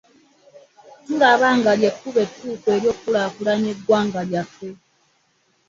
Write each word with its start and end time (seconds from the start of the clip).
Tulaba 1.05 1.47
nga 1.57 1.71
ly'ekkubo 1.79 2.19
ettuufu 2.25 2.67
okukulaakulanya 2.77 3.69
eggwanga 3.73 4.21
lyaffe. 4.29 4.69